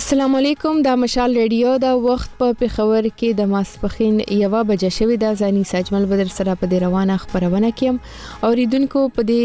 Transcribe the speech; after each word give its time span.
السلام 0.00 0.34
علیکم 0.34 0.78
د 0.84 0.96
مشال 1.00 1.34
ریډیو 1.38 1.72
دا 1.80 1.88
وخت 2.04 2.30
په 2.38 2.46
پیښور 2.60 3.08
کې 3.16 3.32
د 3.40 3.50
ماسپخین 3.54 4.14
یو 4.42 4.50
بجې 4.70 4.90
شوې 5.00 5.16
د 5.24 5.34
زانی 5.42 5.64
ساجمل 5.72 6.06
بدر 6.14 6.30
سره 6.36 6.54
په 6.64 6.78
روانه 6.86 7.16
خبرونه 7.24 7.72
کیم 7.82 7.98
او 8.44 8.52
ریدونکو 8.62 9.02
په 9.18 9.26
دې 9.30 9.42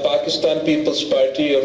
پاکستان 0.04 0.58
پیپل 0.66 1.00
پارټي 1.12 1.48
او 1.56 1.62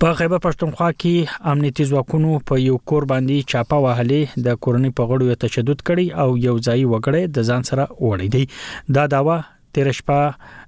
په 0.00 0.12
خیبر 0.18 0.38
پښتونخوا 0.46 0.88
کې 1.00 1.16
امنیتي 1.52 1.84
ځواکونو 1.90 2.30
په 2.48 2.54
یو 2.68 2.76
کور 2.90 3.02
باندې 3.12 3.36
چاپه 3.52 3.76
وهلې 3.84 4.22
د 4.46 4.58
کورنۍ 4.64 4.90
په 4.98 5.02
غړو 5.10 5.38
تشدد 5.46 5.78
کړي 5.88 6.06
او 6.22 6.28
یو 6.46 6.56
ځای 6.66 6.80
وګړي 6.92 7.22
د 7.36 7.48
ځان 7.48 7.62
سره 7.70 7.84
وړي 8.08 8.28
دي 8.34 8.44
دا 8.96 9.04
داوا 9.16 9.38
تیر 9.74 9.88
شپه 9.98 10.18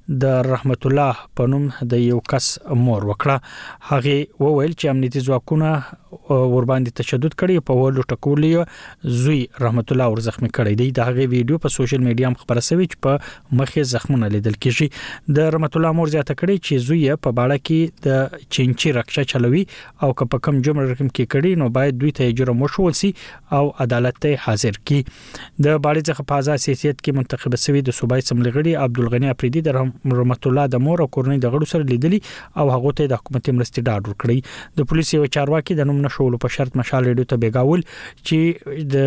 د 0.09 0.25
رحمت 0.47 0.87
الله 0.89 1.15
پنوم 1.39 1.65
د 1.93 2.03
یو 2.03 2.19
کس 2.33 2.47
مور 2.81 3.05
وکړه 3.07 3.55
هغه 3.87 4.19
وویل 4.43 4.75
چې 4.75 4.91
امنیتي 4.91 5.21
ځواکونه 5.29 5.73
ور 6.11 6.67
باندې 6.71 6.97
تشدد 7.01 7.33
کړي 7.41 7.57
په 7.71 7.75
ولو 7.81 8.03
ټکولې 8.13 9.17
زوی 9.23 9.39
رحمت 9.63 9.93
الله 9.95 10.07
ور 10.13 10.23
زخمی 10.27 10.51
کړی 10.59 10.79
دی 10.81 10.87
د 10.99 11.09
هغه 11.09 11.25
ویډیو 11.33 11.59
په 11.65 11.75
سوشل 11.79 12.05
میډیا 12.05 12.29
هم 12.29 12.37
خبره 12.43 12.63
شوې 12.67 12.93
چې 12.93 13.01
په 13.07 13.59
مخه 13.63 13.85
زخمونه 13.95 14.29
لیدل 14.37 14.59
کیږي 14.67 15.33
د 15.41 15.49
رحمت 15.57 15.81
الله 15.81 15.99
مور 16.01 16.15
زیاته 16.15 16.39
کړی 16.45 16.67
چې 16.67 16.87
زوی 16.87 17.19
په 17.29 17.35
باړه 17.41 17.67
کې 17.71 18.07
د 18.07 18.49
چینچي 18.59 18.95
رکشه 19.01 19.27
چلوي 19.35 19.65
او 20.07 20.13
که 20.23 20.31
په 20.37 20.47
کم 20.49 20.63
جمله 20.69 20.87
رقم 20.93 21.11
کې 21.11 21.35
کړي 21.35 21.65
نو 21.65 21.71
باید 21.81 22.01
دوی 22.05 22.15
ته 22.21 22.39
جرم 22.43 22.65
وشول 22.69 22.97
سي 23.03 23.13
او 23.61 23.65
عدالت 23.89 24.23
ته 24.29 24.43
حاضر 24.47 24.81
کی 24.85 25.03
د 25.11 25.19
باړې 25.19 26.09
څخه 26.09 26.31
په 26.33 26.43
ازاسیت 26.47 27.05
کې 27.05 27.21
منتخب 27.21 27.61
شوی 27.67 27.85
د 27.93 28.01
صوبای 28.03 28.27
سملغړي 28.31 28.81
عبدالغنی 28.87 29.35
افریدي 29.37 29.67
درهم 29.73 29.95
رحمت 30.19 30.47
الله 30.47 30.67
د 30.75 30.83
مور 30.87 31.01
او 31.05 31.07
کورنۍ 31.17 31.39
د 31.45 31.53
غړو 31.55 31.67
سره 31.73 31.83
لیدلی 31.93 32.19
او 32.61 32.67
هغه 32.75 32.93
ته 33.01 33.11
د 33.13 33.21
حکومت 33.23 33.51
مرستې 33.59 33.85
ډاډ 33.89 34.11
ورکړی 34.11 34.37
د 34.81 34.89
پولیسو 34.93 35.23
چارواکي 35.39 35.75
د 35.81 35.89
نوم 35.91 36.01
نشولو 36.09 36.41
په 36.45 36.53
شرط 36.59 36.77
مشال 36.83 37.09
ریډیو 37.11 37.29
ته 37.33 37.41
بیګاول 37.45 37.85
چې 37.89 38.87
د 38.95 39.03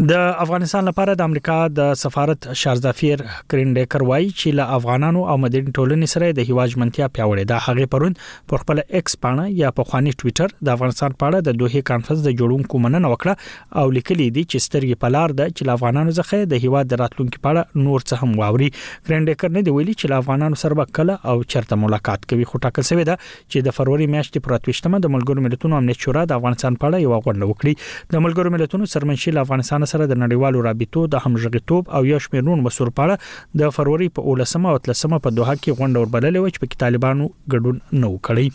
د 0.08 0.12
افغانستان 0.44 0.84
لپاره 0.88 1.14
د 1.20 1.28
امریکا 1.30 1.56
د 1.78 1.88
سفارت 2.02 2.46
شارزافیر 2.60 3.22
کرینډیکر 3.54 4.04
وایي 4.10 4.28
چې 4.36 4.54
له 4.60 4.76
افغانانو 4.76 5.24
او 5.32 5.34
مدین 5.46 5.66
ټولنې 5.78 6.12
سره 6.14 6.36
د 6.38 6.46
هیواجمنتیا 6.50 7.08
پیوړې 7.18 7.50
د 7.50 7.66
هغه 7.66 7.90
پرون 7.96 8.14
پر 8.52 8.62
خپل 8.62 8.80
ایکس 8.84 9.18
پاڼه 9.26 9.48
یا 9.62 9.72
په 9.80 9.90
خواني 9.90 10.14
ټوئیټر 10.22 10.54
د 10.70 10.78
افغانستان 10.80 11.16
په 11.24 11.30
اړه 11.30 11.48
د 11.50 11.58
دوه 11.64 11.82
کانفرنس 11.90 12.22
د 12.28 12.36
جوړونکو 12.44 12.82
مننه 12.86 13.12
وکړه 13.16 13.82
او 13.82 13.92
لیکلي 13.98 14.30
دي 14.38 14.46
چې 14.46 14.68
سترګې 14.68 15.02
پلار 15.04 15.34
ده 15.42 15.50
چې 15.50 15.70
له 15.72 15.78
افغانانو 15.82 16.16
څخه 16.22 16.48
د 16.56 16.64
هیواد 16.68 16.92
د 16.94 17.02
راتلونکو 17.04 17.44
په 17.50 17.52
اړه 17.54 17.86
نور 17.90 18.08
څه 18.08 18.24
هم 18.24 18.40
واوري 18.44 18.72
کرینډیکر 18.78 19.54
نه 19.58 19.66
دی 19.68 19.76
ویلي 19.80 19.98
چې 20.00 20.14
له 20.16 20.22
افغانانو 20.26 20.62
سره 20.64 20.80
به 20.84 20.96
کله 21.02 21.20
او 21.34 21.36
چیرته 21.56 21.82
ملاقات 21.84 22.26
کوي 22.32 22.50
خو 22.54 22.64
ټاکل 22.70 22.90
شوی 22.94 23.10
ده 23.12 23.18
چې 23.26 23.68
د 23.68 23.78
فروری 23.82 24.10
میاشتې 24.16 24.48
پراتويشتمه 24.48 25.04
د 25.10 25.14
ملګرو 25.18 25.50
ملتونو 25.52 25.82
امنیت 25.84 26.08
شورا 26.10 26.26
د 26.36 26.40
افغانستان 26.42 26.82
په 26.82 26.92
اړه 26.92 27.06
یو 27.12 27.22
غونډه 27.30 27.54
وکړي 27.54 28.18
د 28.18 28.26
ملګرو 28.30 28.58
ملتونو 28.58 28.92
سرمنشي 28.98 29.38
له 29.40 29.48
افغانستان 29.48 29.88
سره 29.92 30.08
د 30.12 30.20
نړیوالو 30.24 30.66
رابطو 30.68 31.02
د 31.14 31.24
همغږیتوب 31.26 31.84
او 32.00 32.02
یو 32.12 32.20
شمېر 32.28 32.46
نور 32.50 32.62
مسور 32.68 32.90
پاړه 32.98 33.16
د 33.64 33.74
فروری 33.78 34.10
په 34.18 34.36
13 34.36 34.74
او 34.74 34.78
13 34.92 35.24
په 35.28 35.36
دوحه 35.40 35.56
کې 35.64 35.80
غونډه 35.80 36.04
وربللې 36.06 36.40
و 36.42 36.54
چې 36.54 36.64
په 36.64 36.82
طالبانو 36.86 37.32
ګډون 37.56 37.84
نه 38.04 38.08
وکړي 38.14 38.48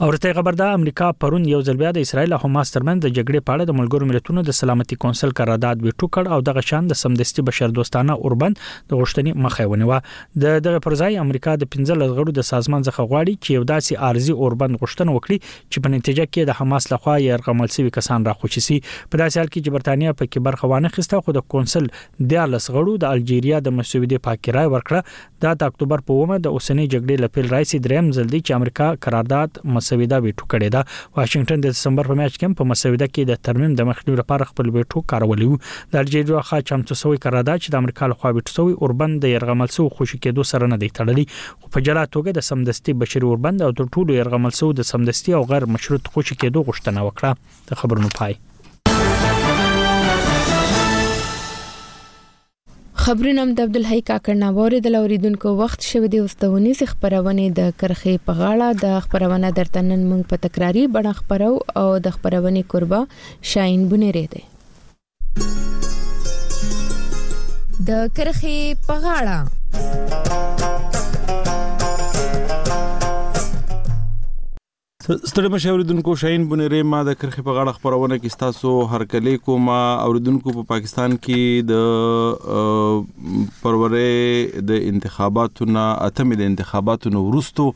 اورسته 0.00 0.32
خبر 0.32 0.52
ده 0.54 0.64
امریکا 0.74 1.10
پرون 1.12 1.44
یو 1.48 1.60
ځل 1.66 1.76
بیا 1.82 1.90
د 1.96 2.04
اسرایل 2.06 2.32
او 2.36 2.38
حماس 2.44 2.70
ترمنځ 2.74 3.02
د 3.04 3.12
جګړې 3.16 3.44
په 3.46 3.56
اړه 3.56 3.64
د 3.70 3.76
ملګرو 3.80 4.08
ملتونو 4.10 4.44
د 4.48 4.56
سلامتي 4.58 4.96
کونسل 5.04 5.34
قرارداد 5.40 5.84
ویټو 5.86 6.08
کړ 6.16 6.30
او 6.36 6.40
دغه 6.48 6.62
شان 6.70 6.88
د 6.92 6.98
سمدستي 7.00 7.44
بشر 7.48 7.74
دوستانه 7.78 8.16
اوربند 8.28 8.60
د 8.66 9.02
غشتنې 9.02 9.44
مخه 9.46 9.66
ونیوه 9.72 9.98
د 10.44 10.56
دغه 10.66 10.82
پرځای 10.86 11.18
امریکا 11.24 11.54
د 11.64 11.70
15 11.76 12.00
لغړو 12.02 12.36
د 12.38 12.46
سازمان 12.50 12.86
څخه 12.88 13.08
غواړي 13.12 13.36
چې 13.42 13.58
یو 13.58 13.66
داسې 13.72 14.08
ارزي 14.10 14.36
اوربند 14.46 14.80
غشتنه 14.84 15.16
وکړي 15.16 15.38
چې 15.44 15.86
په 15.86 15.94
نتیجه 15.96 16.26
کې 16.30 16.50
د 16.50 16.58
حماس 16.62 16.90
لخوا 16.94 17.16
يرغمل 17.26 17.72
شوی 17.76 17.94
کسان 17.98 18.28
راخوشي 18.30 18.64
سي 18.68 18.78
په 18.86 19.22
داسې 19.22 19.34
حال 19.40 19.52
کې 19.52 19.58
چې 19.66 19.76
برتانیا 19.78 20.16
په 20.20 20.30
کې 20.32 20.46
برخه 20.48 20.72
وانه 20.74 20.94
خسته 20.96 21.22
خو 21.26 21.36
د 21.40 21.46
کونسل 21.56 21.88
د 22.34 22.52
لسغړو 22.56 22.96
د 23.06 23.16
الجیریا 23.18 23.62
د 23.68 23.78
مسوده 23.80 24.24
پاکرای 24.28 24.72
ورکړه 24.72 25.40
دا 25.46 25.54
د 25.62 25.72
اکتوبر 25.72 26.06
په 26.10 26.28
1 26.36 26.44
د 26.48 26.58
اوسنۍ 26.58 26.92
جګړې 26.96 27.26
لپاره 27.26 27.56
رئیس 27.56 27.78
دریم 27.88 28.12
ځل 28.18 28.34
دی 28.36 28.40
چې 28.46 28.60
امریکا 28.60 28.92
قرارداد 29.08 29.41
مطالبات 29.44 29.66
مسوده 29.76 30.18
ویټو 30.24 30.46
کړې 30.52 30.68
ده 30.74 30.82
واشنگټن 31.18 31.62
د 31.64 31.74
دسمبر 31.74 32.08
په 32.10 32.16
میاشت 32.20 32.36
کې 32.42 32.58
په 32.60 32.66
مسوده 32.72 33.06
کې 33.14 33.30
د 33.30 33.40
ترمیم 33.48 33.74
د 33.80 33.88
مخنیوي 33.90 34.18
لپاره 34.20 34.48
خپل 34.50 34.70
ویټو 34.76 35.02
کارولې 35.12 35.46
وو 35.50 35.92
د 35.94 36.04
الجزیرا 36.04 36.42
خا 36.50 36.60
چمتوسوي 36.70 37.20
قرارداد 37.26 37.62
چې 37.64 37.74
د 37.74 37.82
امریکا 37.82 38.10
لخوا 38.14 38.32
ویټوسوي 38.36 38.76
اوربند 38.76 39.20
د 39.24 39.34
يرغمل 39.34 39.74
سو 39.78 39.88
خوشي 39.98 40.20
کېدو 40.24 40.46
سره 40.52 40.70
نه 40.74 40.80
دی 40.84 40.92
تړلې 40.94 41.64
خو 41.64 41.72
په 41.78 41.86
جلا 41.90 42.04
توګه 42.14 42.38
د 42.38 42.48
سمدستي 42.52 42.96
بشري 43.04 43.30
اوربند 43.32 43.66
او 43.68 43.72
تر 43.82 43.90
ټولو 43.96 44.20
يرغمل 44.22 44.56
سو 44.62 44.72
د 44.82 44.90
سمدستي 44.94 45.36
او 45.40 45.44
غیر 45.52 45.68
مشروط 45.76 46.14
خوشي 46.16 46.40
کېدو 46.42 46.66
غوښتنه 46.70 47.06
وکړه 47.08 47.70
د 47.72 47.82
خبرونو 47.84 48.14
پای 48.22 48.38
خبرونه 53.02 53.44
د 53.58 53.60
عبدالحی 53.66 53.96
کاکړ 54.08 54.34
نه 54.42 54.48
وریدل 54.58 54.94
اوریدونکو 54.98 55.48
وخت 55.60 55.86
شوه 55.92 56.06
دی 56.12 56.18
واستونی 56.24 56.74
سي 56.80 56.86
خبرونه 56.90 57.46
د 57.56 57.70
کرخې 57.80 58.20
په 58.28 58.36
غاړه 58.40 58.82
د 58.82 58.92
خبرونه 59.06 59.48
درته 59.56 59.82
نن 59.86 60.04
موږ 60.10 60.28
په 60.32 60.42
تکراری 60.44 60.84
بڼه 60.98 61.14
خبرو 61.20 61.48
او 61.80 61.86
د 62.04 62.14
خبرونه 62.18 62.62
قربا 62.74 63.00
شاین 63.54 63.82
بنيري 63.94 64.22
دي 64.34 64.44
د 67.90 67.98
کرخې 68.20 68.78
په 68.92 69.00
غاړه 69.06 70.71
ستړي 75.04 75.48
مشه 75.52 75.70
اوریدونکو 75.70 76.12
شاهین 76.20 76.42
بنره 76.50 76.78
ما 76.88 76.98
د 77.06 77.14
کرخې 77.20 77.44
په 77.46 77.54
غاړه 77.54 77.78
خبرونه 77.78 78.18
کې 78.18 78.42
تاسو 78.42 78.74
هر 78.92 79.04
کلی 79.14 79.32
کوم 79.48 79.64
اوریدونکو 79.76 80.52
په 80.58 80.62
پاکستان 80.68 81.16
کې 81.24 81.64
د 81.70 83.48
پرورې 83.64 84.62
د 84.68 84.86
انتخاباتو 84.92 85.68
نه 85.70 85.88
اتمې 86.10 86.42
د 86.42 86.48
انتخاباتو 86.52 87.12
نو 87.16 87.24
ورستو 87.30 87.66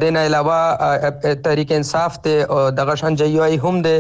د 0.03 0.13
نه 0.17 0.23
علاوه 0.29 0.57
تحریک 1.47 1.73
انصاف 1.77 2.17
ته 2.27 2.47
او 2.55 2.61
د 2.79 2.89
غشن 2.91 3.19
جی 3.21 3.27
یو 3.33 3.49
هم 3.67 3.83
ده 3.87 3.95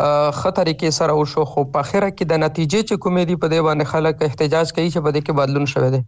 خطرې 0.00 0.72
کې 0.80 0.96
سره 0.98 1.14
وشو 1.20 1.44
خو 1.52 1.64
په 1.76 1.84
اخره 1.86 2.10
کې 2.18 2.26
د 2.32 2.40
نتیجې 2.42 2.82
چې 2.88 3.02
کومې 3.04 3.24
دي 3.30 3.36
په 3.44 3.52
دې 3.52 3.62
باندې 3.68 3.92
خلک 3.92 4.22
احتجاج 4.28 4.72
کوي 4.76 4.90
چې 4.94 5.06
په 5.06 5.14
دې 5.16 5.22
کې 5.28 5.38
بدلون 5.40 5.66
شوه 5.74 5.88
دی 5.94 6.00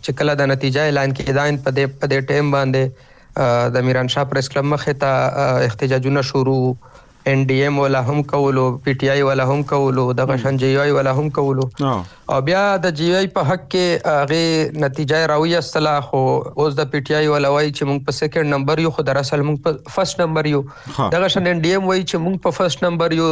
چې 0.04 0.12
کله 0.20 0.32
د 0.36 0.42
نتیجې 0.54 0.82
اعلان 0.86 1.10
کیدان 1.20 1.54
په 1.66 1.70
دې 1.78 1.86
په 2.00 2.06
دې 2.12 2.20
ټیم 2.30 2.46
باندې 2.56 2.84
د 3.74 3.76
میران 3.88 4.08
شاه 4.14 4.26
پریس 4.30 4.46
کلب 4.52 4.66
مخه 4.74 4.94
ته 5.04 5.12
احتجاجونه 5.68 6.22
شروع 6.30 6.64
ان 7.32 7.44
ډي 7.50 7.56
ام 7.68 7.78
ولا 7.82 8.00
هم 8.08 8.22
کولو 8.32 8.64
پی 8.86 8.94
ټی 9.02 9.08
آی 9.12 9.22
ولا 9.28 9.44
هم 9.52 9.62
کولو 9.70 10.04
د 10.18 10.28
غشن 10.32 10.58
جی 10.64 10.68
آی 10.82 10.92
ولا 10.98 11.12
هم 11.20 11.30
کولو 11.38 11.64
او 12.34 12.36
بیا 12.50 12.60
د 12.84 12.92
جی 13.00 13.08
آی 13.20 13.30
په 13.38 13.48
حق 13.52 13.64
کې 13.64 14.20
هغه 14.20 14.84
نتیجه 14.84 15.22
راوي 15.32 15.56
اصله 15.60 15.94
خو 16.10 16.20
اوس 16.66 16.76
د 16.80 16.90
پی 16.92 17.02
ټی 17.08 17.16
آی 17.20 17.30
ولا 17.36 17.52
وای 17.56 17.72
چې 17.72 17.90
موږ 17.90 18.10
په 18.10 18.16
سیکنډ 18.18 18.48
نمبر 18.56 18.82
یو 18.84 18.92
خو 18.98 19.06
در 19.10 19.20
اصل 19.24 19.46
موږ 19.48 19.86
په 19.86 19.96
فرست 19.96 20.22
نمبر 20.24 20.50
یو 20.52 20.60
د 21.16 21.24
غشن 21.26 21.48
ان 21.54 21.64
ډي 21.64 21.72
ام 21.80 21.88
وای 21.92 22.04
چې 22.04 22.22
موږ 22.28 22.44
په 22.46 22.58
فرست 22.60 22.84
نمبر 22.88 23.18
یو 23.22 23.32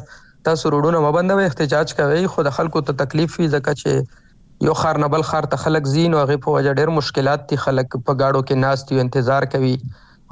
تاسو 0.51 0.75
روډونه 0.77 1.03
مبندوي 1.07 1.49
احتجاج 1.51 1.97
کوي 2.03 2.23
خو 2.35 2.47
د 2.51 2.57
خلکو 2.61 2.85
ته 2.89 2.99
تکلیف 3.05 3.39
وي 3.41 3.49
ځکه 3.57 3.77
چې 3.83 4.71
یو 4.71 4.79
خار 4.83 5.03
نه 5.05 5.13
بل 5.17 5.27
خار 5.33 5.51
ته 5.53 5.65
خلک 5.67 5.91
زین 5.97 6.17
او 6.17 6.23
هغه 6.25 6.43
په 6.47 6.57
وجه 6.57 6.79
ډېر 6.79 6.99
مشکلات 7.03 7.47
دي 7.53 7.61
خلک 7.67 7.95
په 7.99 8.19
گاډو 8.23 8.49
کې 8.49 8.65
ناست 8.67 8.95
یو 8.97 9.03
انتظار 9.07 9.49
کوي 9.57 9.75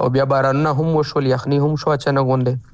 او 0.03 0.09
بیا 0.17 0.25
بارانونه 0.33 0.75
هم 0.81 0.95
وشول 0.99 1.31
یخني 1.35 1.61
هم 1.67 1.73
شو 1.85 1.95
چې 1.95 2.19
نه 2.19 2.27
غونډه 2.31 2.70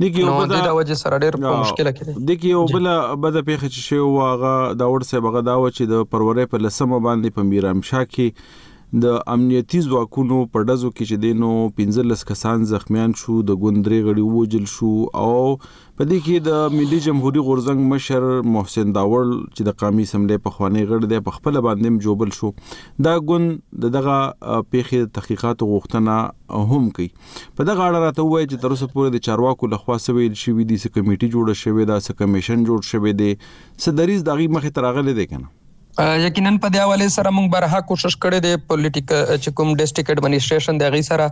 دغه 0.00 0.20
یو 0.20 0.38
بل 0.42 0.48
د 0.68 0.72
وجه 0.78 0.96
سره 1.02 1.14
ډیر 1.24 1.32
په 1.42 1.52
مشکله 1.62 1.90
کې 1.96 2.02
دغه 2.30 2.46
یو 2.54 2.62
بل 2.74 2.84
بد 3.22 3.34
پیښه 3.48 3.66
چې 3.74 3.80
شو 3.88 4.00
واغه 4.18 4.54
دا 4.80 4.86
ورسې 4.94 5.16
بغه 5.26 5.40
دا 5.50 5.54
و 5.60 5.68
چې 5.76 5.82
د 5.92 5.94
پرورې 6.12 6.44
په 6.52 6.56
لسمه 6.64 6.98
باندې 7.06 7.28
په 7.36 7.42
میرامشا 7.50 8.00
کې 8.12 8.26
د 8.94 9.10
امنیتي 9.32 9.80
ځواکونو 9.82 10.36
په 10.54 10.62
ډزو 10.68 10.88
کې 10.90 11.04
چې 11.08 11.16
دینو 11.24 11.50
15 11.80 12.22
کسان 12.30 12.62
زخمیان 12.70 13.12
شو 13.20 13.34
د 13.50 13.58
ګوندري 13.64 13.98
غړي 14.06 14.24
وجل 14.38 14.64
شو 14.72 14.88
او 15.24 15.60
په 15.98 16.06
دې 16.12 16.18
کې 16.24 16.40
د 16.46 16.74
ملي 16.78 16.98
جمهوریت 17.04 17.44
غورزنګ 17.48 17.84
مشر 17.92 18.26
محسن 18.56 18.92
داور 18.96 19.22
چې 19.28 19.68
د 19.68 19.76
قومي 19.82 20.06
سملې 20.14 20.40
په 20.46 20.56
خوانی 20.56 20.82
غړ 20.90 21.10
دی 21.12 21.20
په 21.28 21.36
خپل 21.36 21.60
باندې 21.68 22.08
جوبل 22.08 22.32
شو 22.40 22.50
دا 23.08 23.14
ګوند 23.30 23.86
دغه 23.98 24.58
پیخي 24.74 25.00
تحقیقات 25.20 25.64
غوښتنه 25.70 26.66
هم 26.74 26.90
کوي 26.98 27.08
په 27.20 27.68
دغه 27.70 27.86
اړه 27.86 28.02
راته 28.06 28.26
وایي 28.32 28.50
چې 28.50 28.66
تر 28.66 28.76
اوسه 28.76 28.90
پورې 28.96 29.14
د 29.16 29.26
چارواکو 29.28 29.72
له 29.76 29.82
خوا 29.84 30.00
سوي 30.08 30.26
شوې 30.26 30.70
دي 30.72 30.82
سه 30.86 30.96
کمیټي 30.98 31.30
جوړه 31.38 31.62
شوې 31.62 31.94
ده 31.94 32.04
سه 32.10 32.20
کمیشن 32.24 32.68
جوړ 32.68 32.92
شوې 32.92 33.24
ده 33.24 33.80
صدریز 33.88 34.28
دغه 34.32 34.54
مخه 34.58 34.76
ترغله 34.82 35.18
ده 35.22 35.30
کنه 35.36 35.56
یقینا 36.00 36.50
په 36.64 36.68
دې 36.74 36.82
حواله 36.82 37.08
سره 37.14 37.32
موږ 37.38 37.48
برها 37.54 37.78
کوشش 37.88 38.14
کړې 38.24 38.40
د 38.44 38.60
پولیټیکل 38.72 39.22
چې 39.44 39.54
کوم 39.60 39.72
ډیسټریکټ 39.80 40.12
ایڈمنسټریشن 40.16 40.78
د 40.82 40.92
غي 40.94 41.00
سره 41.08 41.26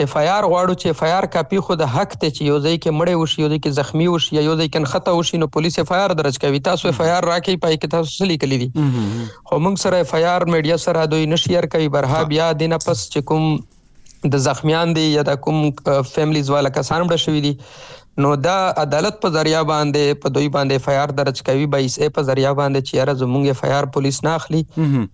اف 0.00 0.16
آی 0.16 0.26
آر 0.34 0.44
غواړو 0.48 0.74
چې 0.80 0.86
اف 0.90 1.02
آی 1.06 1.10
آر 1.14 1.24
کاپی 1.32 1.58
خو 1.64 1.74
د 1.80 1.88
حق 1.94 2.12
ته 2.20 2.28
چې 2.36 2.42
یو 2.50 2.54
ځای 2.66 2.76
کې 2.82 2.90
مړې 2.98 3.16
وشي 3.22 3.40
یو 3.42 3.48
ځای 3.52 3.60
کې 3.64 3.70
زخمی 3.78 4.06
وشي 4.10 4.36
یو 4.48 4.54
ځای 4.60 4.68
کې 4.72 4.92
خطا 4.92 5.12
وشي 5.16 5.36
نو 5.42 5.48
پولیس 5.56 5.78
اف 5.82 5.92
آی 5.96 6.00
آر 6.04 6.14
درج 6.20 6.38
کوي 6.44 6.60
تاسو 6.68 6.88
اف 6.92 7.00
آی 7.06 7.10
آر 7.16 7.24
راکې 7.32 7.60
پای 7.64 7.76
کې 7.80 7.88
تاسو 7.94 8.16
سلی 8.22 8.36
کلی 8.44 8.58
دي 8.62 8.68
خو 9.50 9.56
موږ 9.64 9.74
سره 9.84 9.96
اف 10.06 10.14
آی 10.20 10.24
آر 10.34 10.44
میډیا 10.54 10.76
سره 10.86 11.04
دوی 11.14 11.26
نشیر 11.34 11.68
کوي 11.76 11.88
برها 11.96 12.22
بیا 12.32 12.48
دینه 12.62 12.78
پس 12.86 13.04
چې 13.04 13.28
کوم 13.32 14.32
د 14.36 14.44
زخمیان 14.46 14.96
دي 15.00 15.06
یا 15.10 15.26
د 15.30 15.38
کوم 15.46 15.60
فیملیز 16.14 16.50
والا 16.56 16.74
کسان 16.80 17.06
مړه 17.06 17.24
شوی 17.26 17.44
دي 17.48 17.54
نو 18.20 18.30
دا 18.46 18.54
عدالت 18.80 19.14
په 19.20 19.28
ذریعہ 19.36 19.60
باندې 19.68 20.16
په 20.22 20.30
دوی 20.36 20.48
باندې 20.56 20.84
فیار 20.86 21.12
درج 21.20 21.38
کوي 21.48 21.66
به 21.74 21.78
یې 21.84 22.14
په 22.18 22.26
ذریعہ 22.30 22.50
باندې 22.60 22.88
چې 22.88 22.98
یاره 23.00 23.14
زمونږه 23.20 23.60
فیار 23.62 23.88
پولیس 23.94 24.18
نه 24.26 24.34
اخلي 24.40 24.62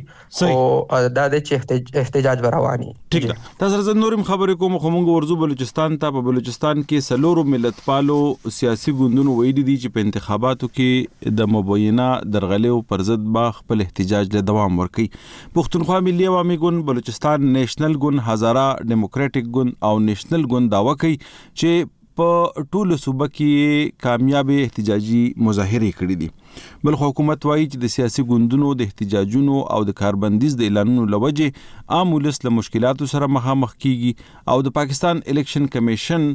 او 0.50 1.08
دا 1.18 1.28
د 1.34 1.44
چې 1.50 1.98
احتجاج 2.04 2.44
رواني 2.56 2.88
ټیک 3.16 3.28
ده 3.32 3.36
تاسو 3.64 3.80
زه 3.90 3.98
نورم 4.04 4.24
خبرې 4.30 4.62
کوم 4.64 4.78
خو 4.86 4.94
موږ 4.94 5.18
ورزو 5.18 5.38
بلوچستان 5.44 6.00
ته 6.06 6.16
په 6.20 6.26
بلوچستان 6.30 6.86
کې 6.86 7.10
سلورو 7.10 7.44
ملت 7.56 7.84
پالو 7.90 8.18
سیاسي 8.60 8.96
ګوندونو 9.02 9.36
ویلي 9.42 9.68
دي 9.72 9.78
چې 9.82 9.96
په 9.98 10.08
انتخاباتو 10.08 10.72
کې 10.78 11.36
د 11.42 11.52
مبینه 11.58 12.08
درغلې 12.38 12.78
او 12.78 12.88
پر 12.94 13.06
ضد 13.12 13.28
با 13.40 13.46
خپل 13.60 13.86
احتجاج 13.90 14.34
له 14.40 14.46
دوام 14.54 14.82
ورکړي 14.84 15.52
پښتونخوا 15.60 16.10
ملي 16.10 16.32
عوامي 16.34 16.60
ګوند 16.66 16.90
بلوچستان 16.94 17.46
نېشنل 17.52 18.02
ګوند 18.06 18.28
هزارا 18.32 18.68
ډیموکراټک 18.88 19.54
ګوند 19.60 19.80
او 19.92 19.94
نېشنل 20.22 20.44
ګوند 20.52 20.72
داوا 20.74 20.94
کوي 21.02 21.18
چې 21.24 21.90
په 22.20 22.26
ټولو 22.76 22.96
صوبه 23.02 23.28
کې 23.36 24.06
کامیاب 24.06 24.50
احتجاجي 24.56 25.22
مظاهره 25.48 25.92
کړې 26.00 26.16
دي 26.22 26.88
بل 26.88 26.98
حکومت 27.02 27.46
وایي 27.50 27.68
چې 27.72 27.80
د 27.84 27.94
سیاسي 27.96 28.26
ګوندونو 28.32 28.72
د 28.82 28.90
احتجاجونو 28.90 29.60
او 29.76 29.80
د 29.90 29.98
کاربندیز 30.02 30.58
د 30.62 30.68
اعلانونو 30.72 31.06
لوجه 31.14 31.80
عام 31.98 32.14
ولس 32.16 32.42
له 32.48 32.54
مشکلاتو 32.58 33.10
سره 33.14 33.32
مخامخ 33.38 33.76
کیږي 33.78 34.52
او 34.56 34.58
د 34.70 34.76
پاکستان 34.80 35.24
الیکشن 35.34 35.70
کمیشن 35.78 36.28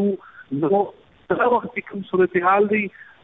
نو 0.63 0.83
دا 1.41 1.51
وخت 1.57 1.79
کوم 1.89 2.07
صورتحال 2.13 2.71
دی 2.75 2.83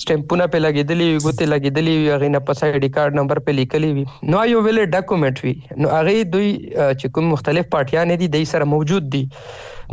سټمپونه 0.00 0.46
په 0.52 0.58
لګیدلې 0.62 1.04
وي 1.10 1.20
ګوتې 1.24 1.46
لګیدلې 1.50 1.92
وي 1.98 2.08
هغه 2.14 2.26
نه 2.32 2.40
پس 2.48 2.58
آی 2.66 2.80
ډی 2.82 2.88
کارت 2.96 3.14
نمبر 3.18 3.38
په 3.46 3.52
لیکلې 3.58 3.92
وي 3.98 4.02
نو 4.34 4.40
یو 4.50 4.58
ویل 4.66 4.80
ډاکومېنټ 4.94 5.36
وي 5.44 5.52
نو 5.84 5.92
هغه 5.92 6.26
دوی 6.34 6.50
چې 6.98 7.12
کوم 7.14 7.30
مختلف 7.34 7.70
پارټیان 7.76 8.12
دي 8.24 8.28
د 8.34 8.44
سره 8.50 8.66
موجود 8.72 9.08
دي 9.14 9.22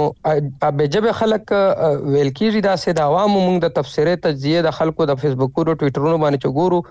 په 0.66 0.88
جب 0.96 1.08
خلک 1.20 1.54
ویل 1.56 2.30
کیږي 2.36 2.62
دا 2.68 2.76
سید 2.84 3.02
عوام 3.06 3.34
موږ 3.38 3.58
د 3.66 3.74
تفسیره 3.80 4.14
تجزیه 4.28 4.62
د 4.68 4.76
خلکو 4.78 5.08
د 5.10 5.18
فیسبوک 5.24 5.60
او 5.64 5.66
ټوئیټرونو 5.66 6.22
باندې 6.24 6.46
چګورو 6.46 6.82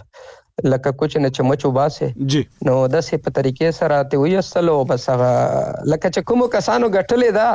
لکه 0.74 0.92
کوچ 1.02 1.16
نه 1.24 1.32
چمچو 1.38 1.70
باسه 1.78 2.10
نو 2.70 2.76
د 2.96 3.04
سه 3.08 3.22
په 3.24 3.38
طریقې 3.38 3.74
سره 3.80 4.02
ته 4.12 4.22
وي 4.24 4.36
اصل 4.42 4.72
او 4.74 4.78
بس 4.92 5.08
هغه 5.14 5.32
لکه 5.94 6.12
چې 6.16 6.28
کوم 6.32 6.44
کسانو 6.58 6.92
غټلې 6.98 7.40
دا 7.40 7.48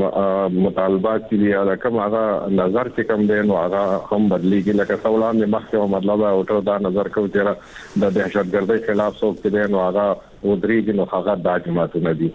مطالبات 0.62 1.26
دي 1.42 1.50
دا 1.70 1.76
کم 1.82 1.98
هغه 2.04 2.22
نظر 2.60 2.88
چې 2.96 3.12
کم 3.12 3.26
دی 3.32 3.36
نو 3.50 3.58
هغه 3.58 3.82
هم 4.14 4.30
بدلیږي 4.30 4.80
لکه 4.80 4.98
سوالان 5.04 5.42
د 5.42 5.52
مخکې 5.56 5.84
او 5.84 5.88
مطلب 5.96 6.24
وټر 6.28 6.64
دا 6.70 6.78
نظر 6.88 7.10
کو 7.18 7.24
چې 7.28 8.02
د 8.06 8.14
دهشتګردۍ 8.16 8.88
خلاف 8.88 9.20
څوک 9.20 9.46
دی 9.46 9.68
نو 9.76 9.84
هغه 9.84 10.06
ودریږي 10.14 10.96
نو 11.02 11.08
هغه 11.14 11.36
د 11.50 11.60
جماعتونه 11.68 12.14
دي 12.24 12.30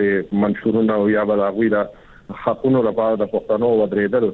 منشورونه 0.45 0.97
او 1.01 1.09
یا 1.15 1.25
به 1.31 1.51
هغه 1.51 1.69
د 1.75 2.39
حقونو 2.45 2.81
لپاره 2.87 3.19
د 3.21 3.31
پښتنو 3.35 3.69
ودرېدل 3.81 4.27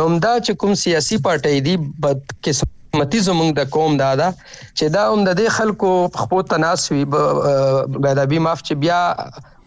نو 0.00 0.10
مدا 0.16 0.34
چې 0.42 0.64
کوم 0.64 0.76
سیاسي 0.84 1.22
پارټي 1.28 1.64
دی 1.70 1.78
بد 2.06 2.22
کې 2.34 2.76
متی 2.98 3.18
زمونږ 3.26 3.50
د 3.58 3.70
قوم 3.74 3.96
دا 4.02 4.10
ده 4.20 4.28
چې 4.78 4.92
دا 4.96 5.02
هم 5.12 5.20
د 5.28 5.36
دې 5.38 5.48
خلکو 5.56 5.90
خپل 6.22 6.42
تناسوي 6.52 7.04
بادابي 7.12 8.38
معاف 8.46 8.60
چې 8.66 8.74
بیا 8.82 9.00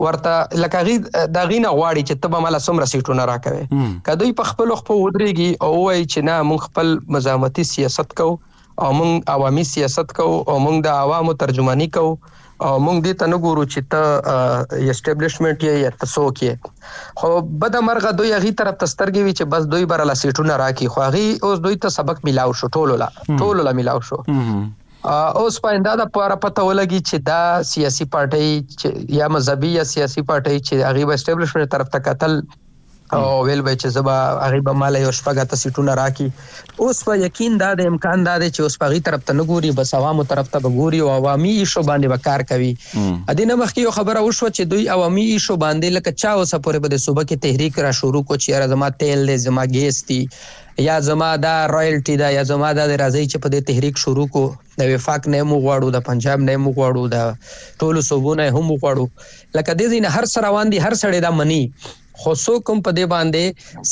ورته 0.06 0.34
لکه 0.64 0.82
غي 0.88 0.96
دا 1.36 1.44
غینه 1.52 1.70
غواړي 1.78 2.04
چې 2.08 2.16
تبه 2.26 2.42
مال 2.46 2.60
سمره 2.68 2.88
سیټونه 2.94 3.28
راکوي 3.32 3.64
کدوی 4.10 4.32
په 4.42 4.52
خپل 4.52 4.76
خپل 4.82 4.96
ودرېږي 5.04 5.50
او 5.66 5.72
وایي 5.86 6.06
چې 6.12 6.20
نه 6.30 6.36
مون 6.52 6.60
خپل 6.68 6.96
مزامتي 7.18 7.64
سیاست 7.74 8.16
کو 8.22 8.30
او 8.86 8.92
مون 9.00 9.12
عوامي 9.36 9.64
سیاست 9.74 10.14
کو 10.22 10.28
او 10.54 10.60
مون 10.68 10.82
د 10.88 10.96
عوامو 11.08 11.38
ترجمانی 11.46 11.88
کو 11.98 12.06
او 12.62 12.78
موږ 12.86 12.98
دې 13.06 13.14
ته 13.20 13.26
نه 13.34 13.38
ګورو 13.46 13.64
چې 13.74 13.82
ته 13.92 14.90
اسټابلیشمنت 14.94 15.64
یې 15.64 15.74
یا 15.86 15.92
تاسو 16.04 16.26
کې 16.40 16.74
خو 17.20 17.30
بد 17.64 17.76
مرغه 17.88 18.12
دوی 18.20 18.32
هغه 18.36 18.52
طرف 18.62 18.76
تسترګي 18.84 19.24
وی 19.24 19.34
چې 19.38 19.46
بس 19.54 19.66
دوی 19.74 19.86
برلا 19.94 20.16
سیټونه 20.24 20.60
راکې 20.62 20.88
خو 20.94 21.02
هغه 21.08 21.50
اوس 21.50 21.60
دوی 21.66 21.76
ته 21.86 21.90
سبق 21.98 22.22
ملاو 22.30 22.54
شو 22.62 22.70
ټولولا 22.78 23.08
ټولولا 23.42 23.72
ملاو 23.80 24.00
شو 24.10 24.20
اوس 25.42 25.56
پاینده 25.64 25.94
د 26.02 26.12
پاره 26.18 26.38
پته 26.44 26.68
ولګي 26.70 27.02
چې 27.10 27.18
دا 27.32 27.42
سیاسي 27.74 28.06
پارټي 28.16 29.12
یا 29.20 29.28
مذهبي 29.38 29.72
یا 29.80 29.86
سیاسي 29.96 30.22
پارټي 30.30 30.58
چې 30.68 30.86
هغه 30.90 31.20
اسټابلیشمنت 31.20 31.74
طرف 31.78 31.90
ته 31.96 32.06
قتل 32.10 32.42
او 33.18 33.46
ویل 33.46 33.62
به 33.62 33.76
چې 33.78 33.88
زبا 33.96 34.16
هغه 34.44 34.60
به 34.68 34.74
مال 34.82 34.96
یو 35.00 35.12
شپږه 35.20 35.44
تاسیټونه 35.54 35.96
راکی 36.02 36.28
اوس 36.84 37.04
په 37.10 37.14
یقین 37.26 37.58
دا 37.64 37.70
د 37.82 37.90
امکان 37.92 38.24
دا 38.30 38.36
دی 38.44 38.50
چې 38.56 38.62
اوس 38.66 38.78
په 38.84 38.90
غي 38.94 39.00
طرف 39.10 39.22
ته 39.28 39.34
نګوري 39.40 39.72
بس 39.82 39.94
عوامو 40.00 40.28
طرف 40.34 40.50
ته 40.54 40.58
وګوري 40.64 41.00
او 41.04 41.10
عوامي 41.20 41.54
شو 41.74 41.86
باندې 41.90 42.08
وکړ 42.14 42.50
کوي 42.52 42.72
ا 42.74 43.38
دینه 43.42 43.54
مخکې 43.64 43.80
یو 43.88 43.94
خبره 44.00 44.26
وشو 44.28 44.50
چې 44.56 44.72
دوی 44.74 44.90
عوامي 44.98 45.28
شو 45.48 45.60
باندې 45.66 45.98
لکه 46.00 46.20
چا 46.24 46.34
اوس 46.40 46.56
پورې 46.56 46.80
به 46.86 46.96
د 46.96 47.04
صوبه 47.08 47.24
کې 47.30 47.46
تحریک 47.48 47.80
را 47.88 47.94
شروع 48.02 48.24
کو 48.32 48.40
چې 48.44 48.62
ارزما 48.62 48.92
تیل 49.04 49.24
دې 49.28 49.44
زما 49.48 49.66
ګیس 49.78 50.04
دی 50.12 50.22
یا 50.84 50.94
زما 51.08 51.32
دا 51.42 51.56
رائلټي 51.72 52.16
دا 52.22 52.30
یا 52.36 52.44
زما 52.52 52.70
دا 52.78 52.86
راځي 52.92 53.26
چې 53.32 53.44
په 53.44 53.54
دې 53.54 53.70
تحریک 53.72 53.98
شروع 54.04 54.28
کو 54.36 54.42
د 54.82 54.94
وفاق 54.94 55.28
نه 55.34 55.42
مو 55.50 55.58
غواړو 55.66 55.92
د 55.96 56.06
پنجاب 56.08 56.46
نه 56.46 56.56
مو 56.64 56.72
غواړو 56.78 57.04
د 57.16 57.36
ټولو 57.82 58.02
صوبونو 58.08 58.48
هم 58.56 58.72
غواړو 58.84 59.34
لکه 59.58 59.76
دې 59.82 60.00
نه 60.06 60.10
هر 60.18 60.32
سره 60.34 60.48
روان 60.48 60.74
دي 60.76 60.80
هر 60.86 60.94
سړی 60.94 61.20
دا 61.28 61.32
منی 61.42 61.62
خو 62.22 62.32
څوک 62.46 62.62
هم 62.72 62.80
په 62.88 62.92
دې 62.98 63.06
باندې 63.14 63.44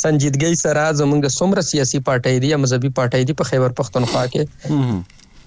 سنجیدګۍ 0.02 0.54
سره 0.64 0.82
زمونږ 1.00 1.20
د 1.24 1.28
څومره 1.38 1.60
سیاسي 1.70 1.98
پارټۍ 2.08 2.36
دی 2.42 2.48
یا 2.52 2.58
مذهبي 2.64 2.90
پارټۍ 2.98 3.22
دی 3.28 3.34
په 3.40 3.44
خیبر 3.50 3.70
پختونخوا 3.80 4.24
کې 4.34 4.42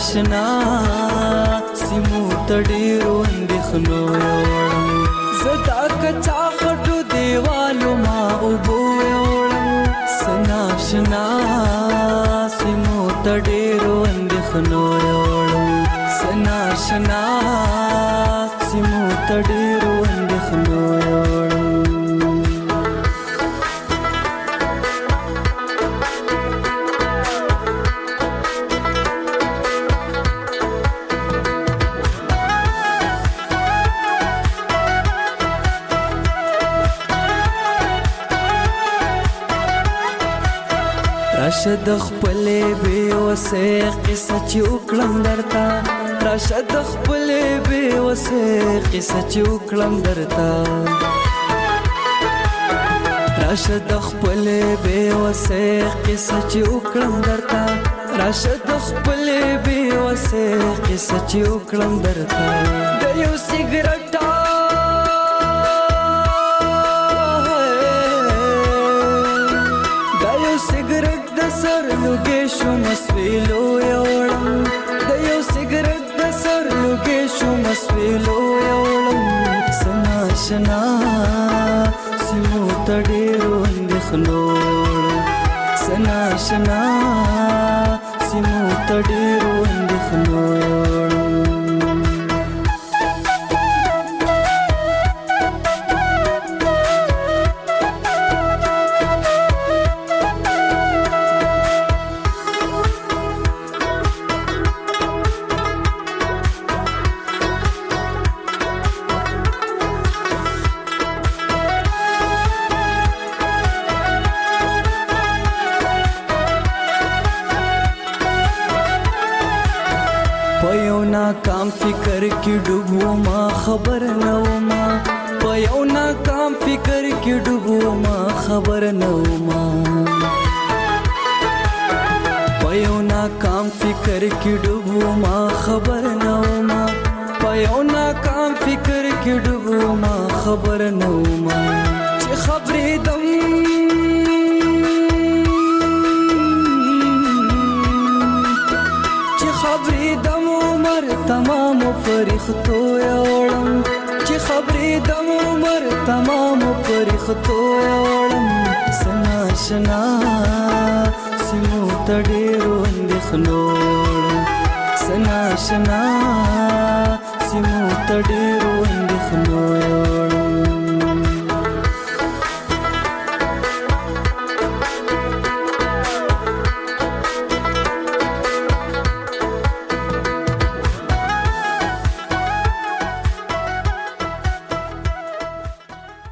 ناشنا 0.03 0.44
سیمو 1.84 2.22
تډیرو 2.48 3.12
اندخلو 3.34 3.98
یوړم 4.14 5.05
زدا 5.42 5.80
کچا 6.03 6.42
خټو 6.59 6.96
دیوالو 7.12 7.92
ما 8.05 8.20
اوبو 8.48 8.78
یوړم 9.11 9.94
سناشنا 10.20 11.22
سیمو 12.59 13.00
تډیرو 13.28 13.94
اندخلو 14.14 14.82
یوړم 15.09 15.68
سناشنا 16.18 17.22
سیمو 18.70 19.03
تډیرو 19.28 19.91
د 41.87 41.91
خپلې 42.05 42.62
بې 42.83 43.05
وسه 43.26 43.70
قصه 44.07 44.37
چې 44.51 44.61
وکړم 44.72 45.12
درته 45.26 45.64
راشه 46.26 46.61
د 46.72 46.76
خپلې 46.91 47.47
بې 47.68 47.89
وسه 48.07 48.45
قصه 48.93 49.20
چې 49.30 49.41
وکړم 49.53 49.95
درته 50.07 50.49
راشه 53.41 53.78
د 53.91 53.93
خپلې 54.07 54.62
بې 54.85 55.03
وسه 55.22 55.64
قصه 56.07 56.39
چې 56.51 56.61
وکړم 56.74 57.12
درته 57.26 57.62
راشه 58.20 58.55
د 58.68 58.70
خپلې 58.87 59.43
بې 59.64 59.85
وسه 60.05 60.45
قصه 60.87 61.18
چې 61.28 61.41
وکړم 61.53 61.93
درته 62.07 62.43
د 63.03 63.05
یو 63.24 63.35
سیګرټ 63.49 64.01
شو 72.62 72.70
مسویلو 72.90 73.62
یوړم 73.92 74.42
د 75.06 75.08
یو 75.28 75.38
سیګریټ 75.52 76.04
د 76.18 76.20
سر 76.42 76.62
لوګې 76.80 77.20
شو 77.36 77.48
مسویلو 77.64 78.36
یوړم 78.66 79.24
سنا 79.80 80.14
شنا 80.44 80.80
سمو 82.26 82.60
تډېرو 82.88 83.50
اندخلوړم 83.70 85.16
سنا 85.86 86.20
شنا 86.44 86.82
سمو 88.28 88.56
تډېرو 88.90 89.52
اندخلوړم 89.74 90.82